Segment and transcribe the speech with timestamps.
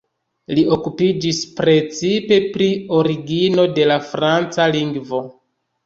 [0.59, 2.71] Li okupiĝis precipe pri
[3.03, 5.27] origino de la franca lingvo.